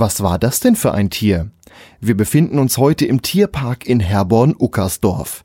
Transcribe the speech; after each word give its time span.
Was 0.00 0.22
war 0.22 0.38
das 0.38 0.60
denn 0.60 0.76
für 0.76 0.92
ein 0.92 1.10
Tier? 1.10 1.50
Wir 2.00 2.16
befinden 2.16 2.58
uns 2.58 2.78
heute 2.78 3.04
im 3.04 3.20
Tierpark 3.20 3.86
in 3.86 4.00
Herborn-Uckersdorf. 4.00 5.42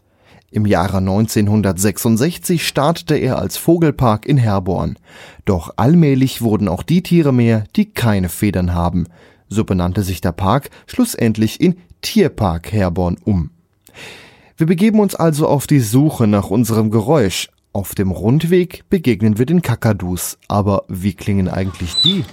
Im 0.49 0.65
Jahre 0.65 0.99
1966 0.99 2.65
startete 2.65 3.17
er 3.17 3.37
als 3.37 3.57
Vogelpark 3.57 4.25
in 4.25 4.37
Herborn. 4.37 4.97
Doch 5.43 5.73
allmählich 5.75 6.41
wurden 6.41 6.69
auch 6.69 6.83
die 6.83 7.03
Tiere 7.03 7.33
mehr, 7.33 7.65
die 7.75 7.91
keine 7.91 8.29
Federn 8.29 8.73
haben. 8.73 9.07
So 9.49 9.65
benannte 9.65 10.03
sich 10.03 10.21
der 10.21 10.31
Park 10.31 10.69
schlussendlich 10.87 11.59
in 11.59 11.75
Tierpark 12.01 12.71
Herborn 12.71 13.17
um. 13.25 13.49
Wir 14.55 14.67
begeben 14.67 15.01
uns 15.01 15.15
also 15.15 15.49
auf 15.49 15.67
die 15.67 15.81
Suche 15.81 16.27
nach 16.27 16.49
unserem 16.49 16.91
Geräusch. 16.91 17.49
Auf 17.73 17.93
dem 17.93 18.09
Rundweg 18.09 18.85
begegnen 18.89 19.37
wir 19.37 19.47
den 19.47 19.61
Kakadus. 19.61 20.37
Aber 20.47 20.85
wie 20.87 21.13
klingen 21.13 21.49
eigentlich 21.49 21.95
die? 22.05 22.23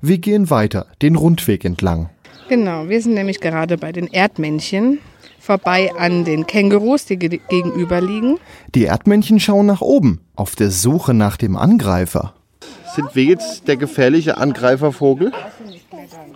Wir 0.00 0.18
gehen 0.18 0.50
weiter, 0.50 0.86
den 1.02 1.16
Rundweg 1.16 1.64
entlang. 1.64 2.10
Genau, 2.48 2.88
wir 2.88 3.00
sind 3.00 3.14
nämlich 3.14 3.40
gerade 3.40 3.76
bei 3.76 3.92
den 3.92 4.06
Erdmännchen, 4.06 4.98
vorbei 5.40 5.90
an 5.98 6.24
den 6.24 6.46
Kängurus, 6.46 7.04
die 7.04 7.18
ge 7.18 7.40
gegenüber 7.48 8.00
liegen. 8.00 8.38
Die 8.74 8.84
Erdmännchen 8.84 9.40
schauen 9.40 9.66
nach 9.66 9.80
oben, 9.80 10.20
auf 10.36 10.54
der 10.54 10.70
Suche 10.70 11.14
nach 11.14 11.36
dem 11.36 11.56
Angreifer. 11.56 12.34
Sind 12.94 13.14
wir 13.14 13.24
jetzt 13.24 13.68
der 13.68 13.76
gefährliche 13.76 14.38
Angreifervogel? 14.38 15.32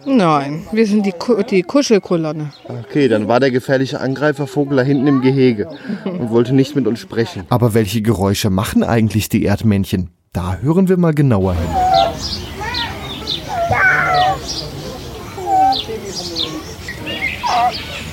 Nein, 0.05 0.62
wir 0.72 0.86
sind 0.86 1.06
die, 1.06 1.12
Ku 1.12 1.42
die 1.42 1.62
Kuschelkolonne. 1.62 2.53
Okay, 2.64 3.08
dann 3.08 3.28
war 3.28 3.41
der 3.41 3.50
gefährliche 3.50 4.00
Angreifervogel 4.00 4.77
da 4.77 4.83
hinten 4.83 5.06
im 5.06 5.20
Gehege 5.20 5.69
und 6.05 6.31
wollte 6.31 6.55
nicht 6.55 6.75
mit 6.75 6.86
uns 6.86 6.98
sprechen. 7.00 7.44
Aber 7.50 7.75
welche 7.75 8.03
Geräusche 8.03 8.50
machen 8.50 8.83
eigentlich 8.83 9.28
die 9.28 9.44
Erdmännchen? 9.44 10.11
Da 10.33 10.56
hören 10.56 10.88
wir 10.88 10.97
mal 10.97 11.14
genauer 11.14 11.55
hin. 11.55 11.80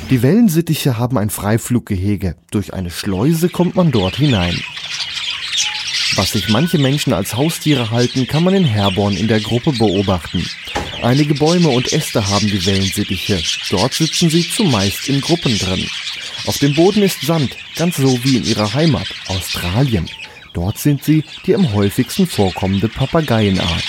Die 0.09 0.21
Wellensittiche 0.21 0.97
haben 0.97 1.17
ein 1.17 1.29
Freifluggehege. 1.29 2.37
Durch 2.49 2.73
eine 2.73 2.89
Schleuse 2.89 3.49
kommt 3.49 3.75
man 3.75 3.91
dort 3.91 4.15
hinein. 4.15 4.57
Was 6.15 6.31
sich 6.31 6.47
manche 6.47 6.77
Menschen 6.77 7.11
als 7.11 7.35
Haustiere 7.35 7.91
halten, 7.91 8.25
kann 8.25 8.45
man 8.45 8.53
in 8.53 8.63
Herborn 8.63 9.17
in 9.17 9.27
der 9.27 9.41
Gruppe 9.41 9.73
beobachten. 9.73 10.49
Einige 11.03 11.33
Bäume 11.33 11.67
und 11.67 11.91
Äste 11.91 12.25
haben 12.25 12.47
die 12.47 12.65
Wellensittiche. 12.65 13.43
Dort 13.69 13.93
sitzen 13.95 14.29
sie 14.29 14.49
zumeist 14.49 15.09
in 15.09 15.19
Gruppen 15.19 15.57
drin. 15.57 15.85
Auf 16.45 16.57
dem 16.57 16.73
Boden 16.73 17.03
ist 17.03 17.21
Sand, 17.21 17.57
ganz 17.75 17.97
so 17.97 18.23
wie 18.23 18.37
in 18.37 18.45
ihrer 18.45 18.73
Heimat, 18.73 19.07
Australien. 19.27 20.09
Dort 20.53 20.77
sind 20.77 21.03
sie 21.03 21.25
die 21.45 21.53
am 21.53 21.73
häufigsten 21.73 22.27
vorkommende 22.27 22.87
Papageienart. 22.87 23.83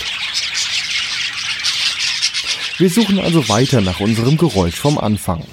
Wir 2.79 2.91
suchen 2.91 3.21
also 3.21 3.49
weiter 3.49 3.81
nach 3.81 4.01
unserem 4.01 4.37
Geräusch 4.37 4.77
vom 4.77 4.99
Anfang. 4.99 5.45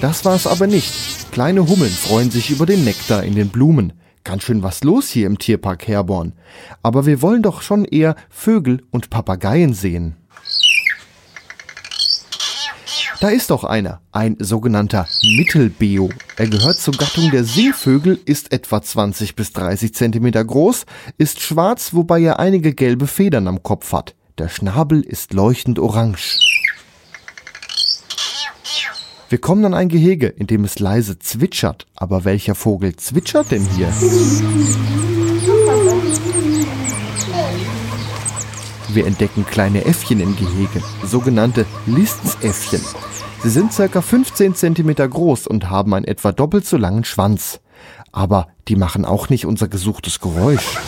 Das 0.00 0.24
war 0.24 0.34
es 0.34 0.46
aber 0.46 0.66
nicht. 0.66 0.92
Kleine 1.32 1.68
Hummeln 1.68 1.90
freuen 1.90 2.30
sich 2.30 2.50
über 2.50 2.66
den 2.66 2.84
Nektar 2.84 3.24
in 3.24 3.34
den 3.34 3.48
Blumen. 3.48 3.92
Ganz 4.22 4.42
schön 4.44 4.62
was 4.62 4.84
los 4.84 5.08
hier 5.08 5.26
im 5.26 5.38
Tierpark 5.38 5.86
Herborn. 5.86 6.32
Aber 6.82 7.06
wir 7.06 7.22
wollen 7.22 7.42
doch 7.42 7.62
schon 7.62 7.84
eher 7.84 8.16
Vögel 8.30 8.82
und 8.90 9.10
Papageien 9.10 9.74
sehen. 9.74 10.16
Da 13.20 13.30
ist 13.30 13.50
doch 13.50 13.64
einer, 13.64 14.00
ein 14.12 14.36
sogenannter 14.38 15.08
Mittelbeo. 15.36 16.10
Er 16.36 16.46
gehört 16.46 16.76
zur 16.76 16.94
Gattung 16.94 17.30
der 17.30 17.44
Singvögel, 17.44 18.18
ist 18.24 18.52
etwa 18.52 18.82
20 18.82 19.34
bis 19.34 19.52
30 19.52 19.94
Zentimeter 19.94 20.44
groß, 20.44 20.84
ist 21.16 21.40
schwarz, 21.40 21.94
wobei 21.94 22.20
er 22.20 22.38
einige 22.38 22.74
gelbe 22.74 23.06
Federn 23.06 23.48
am 23.48 23.62
Kopf 23.62 23.92
hat. 23.92 24.14
Der 24.36 24.48
Schnabel 24.48 25.00
ist 25.00 25.32
leuchtend 25.32 25.78
orange. 25.78 26.53
Wir 29.30 29.38
kommen 29.38 29.64
an 29.64 29.74
ein 29.74 29.88
Gehege, 29.88 30.26
in 30.26 30.46
dem 30.46 30.64
es 30.64 30.78
leise 30.78 31.18
zwitschert. 31.18 31.86
Aber 31.96 32.24
welcher 32.24 32.54
Vogel 32.54 32.94
zwitschert 32.96 33.50
denn 33.50 33.66
hier? 33.74 33.88
Wir 38.88 39.06
entdecken 39.06 39.46
kleine 39.46 39.86
Äffchen 39.86 40.20
im 40.20 40.36
Gehege, 40.36 40.82
sogenannte 41.02 41.66
Listsäffchen. 41.86 42.80
Sie 43.42 43.50
sind 43.50 43.72
ca. 43.74 44.00
15 44.00 44.54
cm 44.54 44.94
groß 44.94 45.46
und 45.46 45.68
haben 45.68 45.94
einen 45.94 46.04
etwa 46.04 46.32
doppelt 46.32 46.66
so 46.66 46.76
langen 46.76 47.04
Schwanz. 47.04 47.60
Aber 48.12 48.48
die 48.68 48.76
machen 48.76 49.04
auch 49.04 49.30
nicht 49.30 49.46
unser 49.46 49.68
gesuchtes 49.68 50.20
Geräusch. 50.20 50.78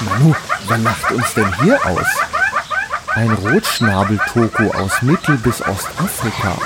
Manu, 0.00 0.34
wer 0.68 0.78
lacht 0.78 1.12
uns 1.12 1.32
denn 1.34 1.62
hier 1.62 1.84
aus? 1.86 2.23
Ein 3.14 3.30
Rotschnabeltoko 3.30 4.72
aus 4.76 5.02
Mittel- 5.02 5.38
bis 5.38 5.62
Ostafrika. 5.62 6.58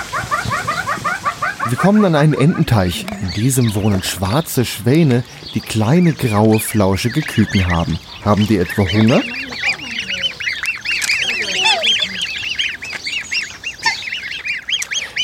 Wir 1.68 1.76
kommen 1.76 2.02
an 2.06 2.14
einen 2.14 2.32
Ententeich. 2.32 3.04
In 3.20 3.30
diesem 3.32 3.74
wohnen 3.74 4.02
schwarze 4.02 4.64
Schwäne, 4.64 5.24
die 5.54 5.60
kleine 5.60 6.14
graue 6.14 6.58
flauschige 6.58 7.20
Küken 7.20 7.66
haben. 7.66 7.98
Haben 8.24 8.46
die 8.46 8.56
etwa 8.56 8.82
Hunger? 8.90 9.20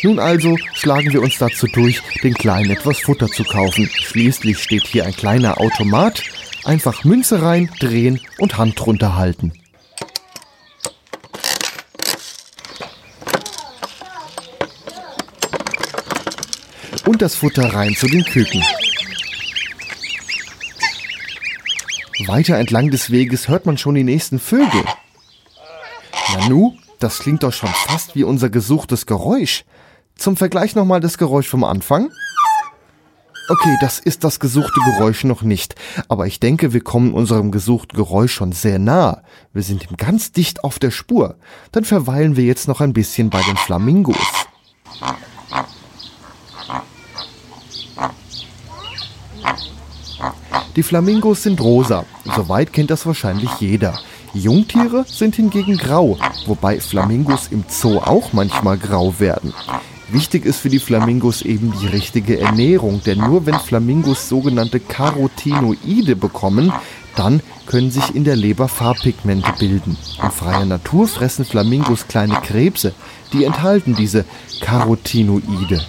Nun 0.03 0.19
also 0.19 0.59
schlagen 0.75 1.11
wir 1.15 1.23
uns 1.23 1.39
dazu 1.39 1.67
durch, 1.69 2.03
den 2.23 2.35
Kleinen 2.35 2.71
etwas 2.71 2.99
Futter 2.99 3.29
zu 3.29 3.45
kaufen. 3.45 3.89
Schließlich 3.89 4.63
steht 4.63 4.87
hier 4.87 5.07
ein 5.07 5.17
kleiner 5.17 5.59
Automat. 5.59 6.23
Einfach 6.65 7.05
Münze 7.05 7.41
rein, 7.41 7.71
drehen 7.81 8.21
und 8.39 8.59
Hand 8.59 8.79
drunter 8.79 9.17
halten. 9.17 9.55
Und 17.07 17.21
das 17.21 17.35
Futter 17.35 17.75
rein 17.75 17.95
zu 17.95 18.07
den 18.07 18.25
Küken. 18.25 18.63
Weiter 22.27 22.57
entlang 22.57 22.91
des 22.91 23.11
Weges 23.11 23.49
hört 23.49 23.67
man 23.67 23.77
schon 23.77 23.95
die 23.95 24.05
nächsten 24.05 24.39
Vögel. 24.39 24.85
Nanu, 26.33 26.73
das 26.99 27.19
klingt 27.19 27.43
doch 27.43 27.53
schon 27.53 27.69
fast 27.69 28.15
wie 28.15 28.25
unser 28.25 28.49
gesuchtes 28.49 29.05
Geräusch. 29.05 29.65
Zum 30.17 30.37
Vergleich 30.37 30.75
nochmal 30.75 31.01
das 31.01 31.19
Geräusch 31.19 31.49
vom 31.49 31.65
Anfang. 31.65 32.11
Okay, 33.49 33.77
das 33.83 33.99
ist 33.99 34.25
das 34.25 34.41
gesuchte 34.41 34.81
Geräusch 34.87 35.25
noch 35.25 35.43
nicht, 35.43 35.75
aber 36.09 36.27
ich 36.27 36.41
denke, 36.41 36.73
wir 36.73 36.81
kommen 36.81 37.13
unserem 37.13 37.51
gesuchten 37.51 37.95
Geräusch 37.95 38.33
schon 38.33 38.53
sehr 38.53 38.79
nah. 38.79 39.23
Wir 39.53 39.63
sind 39.63 39.85
ihm 39.85 39.99
ganz 39.99 40.33
dicht 40.33 40.65
auf 40.65 40.79
der 40.79 40.91
Spur. 40.91 41.37
Dann 41.71 41.85
verweilen 41.85 42.37
wir 42.37 42.45
jetzt 42.45 42.69
noch 42.69 42.81
ein 42.81 42.95
bisschen 42.95 43.29
bei 43.29 43.43
den 43.43 43.59
Flamingos. 43.59 44.17
Die 50.77 50.83
Flamingos 50.83 51.45
sind 51.45 51.61
rosa, 51.61 52.05
soweit 52.35 52.73
kennt 52.73 52.91
das 52.91 53.07
wahrscheinlich 53.07 53.51
jeder. 53.61 53.97
Jungtiere 54.33 55.05
sind 55.07 55.37
hingegen 55.37 55.77
grau, 55.77 56.19
wobei 56.47 56.81
Flamingos 56.81 57.47
im 57.53 57.63
Zoo 57.69 57.99
auch 57.99 58.33
manchmal 58.33 58.77
grau 58.77 59.15
werden. 59.21 59.55
Wichtig 60.09 60.45
ist 60.45 60.59
für 60.59 60.69
die 60.69 60.81
Flamingos 60.81 61.43
eben 61.43 61.73
die 61.81 61.87
richtige 61.87 62.41
Ernährung, 62.41 63.01
denn 63.07 63.19
nur 63.19 63.47
wenn 63.47 63.55
Flamingos 63.55 64.29
sogenannte 64.29 64.81
Carotinoide 64.81 66.17
bekommen, 66.17 66.73
dann 67.15 67.41
können 67.67 67.93
sich 67.93 68.15
in 68.15 68.25
der 68.25 68.35
Leber 68.35 68.67
Farbpigmente 68.67 69.53
bilden. 69.59 69.97
In 70.23 70.31
freier 70.33 70.65
Natur 70.65 71.07
fressen 71.07 71.45
Flamingos 71.45 72.09
kleine 72.09 72.35
Krebse, 72.35 72.95
die 73.33 73.45
enthalten 73.45 73.95
diese 73.95 74.25
Carotinoide. 74.61 75.85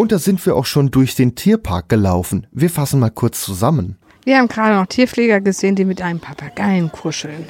Und 0.00 0.12
da 0.12 0.18
sind 0.18 0.46
wir 0.46 0.56
auch 0.56 0.64
schon 0.64 0.90
durch 0.90 1.14
den 1.14 1.34
Tierpark 1.34 1.90
gelaufen. 1.90 2.46
Wir 2.52 2.70
fassen 2.70 3.00
mal 3.00 3.10
kurz 3.10 3.42
zusammen. 3.42 3.98
Wir 4.24 4.38
haben 4.38 4.48
gerade 4.48 4.74
noch 4.74 4.86
Tierpfleger 4.86 5.42
gesehen, 5.42 5.76
die 5.76 5.84
mit 5.84 6.00
einem 6.00 6.20
Papageien 6.20 6.90
kuscheln. 6.90 7.44